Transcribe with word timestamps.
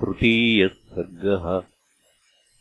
तृतीयः 0.00 0.72
सर्गः 0.94 1.44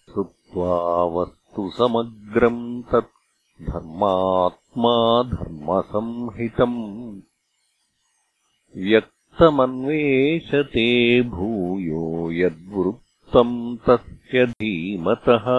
श्रुत्वा 0.10 0.75
वस्तु 1.16 1.64
समग्रम् 1.77 2.61
तत् 2.92 3.09
धर्मात्मा 3.69 4.93
धर्मसंहितम् 5.32 6.77
व्यक्तमन्वेषते 8.88 10.86
भूयो 11.34 12.04
यद्वृत्तम् 12.40 13.58
तस्य 13.88 14.46
धीमतः 14.62 15.50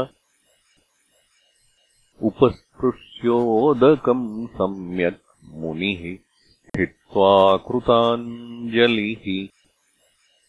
उपस्पृश्योदकम् 2.30 4.26
सम्यक् 4.56 5.22
मुनिः 5.64 6.02
स्थित्वा 6.14 7.34
कृताञ्जलिः 7.68 9.28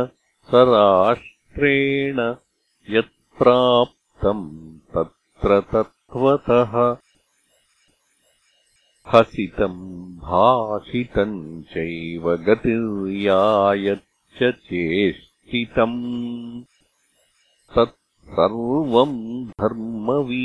सराष्ट्रेण 0.52 2.20
यत्प्राप्तम् 2.96 4.46
तत्र 4.96 5.52
तत्त्वतः 5.74 6.74
हसितम् 9.10 9.80
भाषितम् 10.24 11.38
चैव 11.72 12.26
गतिर्यायच्च 12.48 14.40
चेष्टितम् 14.68 15.96
तत्सर्वम् 17.76 19.18
धर्मवीर्येण 19.62 20.40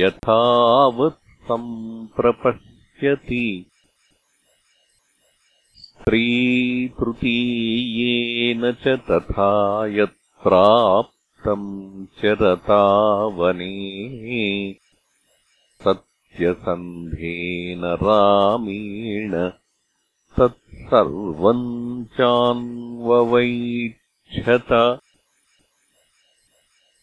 यथावत् 0.00 1.18
सम्प्रपश्यति 1.50 3.44
स्त्रीतृतीयेन 6.00 7.02
च 8.84 8.94
तथा 9.10 9.50
यत्प्राप्तम् 9.96 11.66
चरतावने 12.20 13.74
सत्यसन्धेन 16.40 17.84
रामेण 17.84 19.50
तत्सर्वम् 20.38 22.04
चान्ववैक्षत 22.04 25.00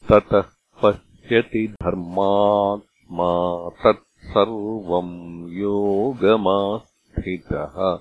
ततः 0.10 0.44
पश्यति 0.82 1.68
धर्मात्मा 1.68 3.70
तत्सर्वम् 3.70 5.54
योगमास्थितः। 5.54 8.00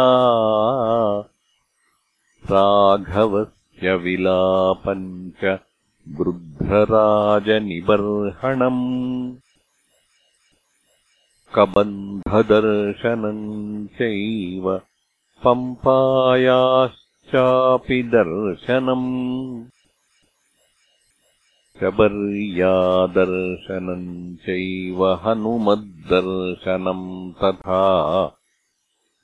राघवस्य 2.52 3.96
विलापम् 4.04 5.08
च 5.44 5.44
गृध्रराजनिबर्हणम् 6.20 6.92
कबन्धदर्शनम् 11.56 13.46
चैव 13.98 14.66
पम्पायाश्चापि 17.36 18.04
दर्शनम् 18.04 19.66
शबर्यादर्शनम् 21.80 24.36
चैव 24.36 25.06
हनुमद्दर्शनम् 25.06 27.34
तथा। 27.34 28.26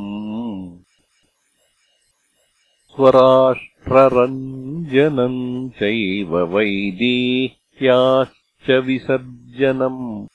स्वराष्ट्ररञ्जनम् 3.90 5.70
चैव 5.70 6.38
वैदेह्याश्च 6.38 8.72
विसर्जनम्। 8.72 10.28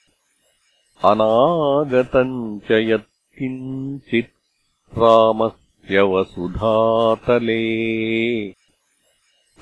अनागतम् 1.05 2.61
च 2.61 2.65
यत्किञ्चित् 2.71 4.99
रामस्य 4.99 6.01
वसुधातले। 6.01 7.75